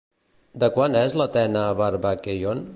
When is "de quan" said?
0.63-0.97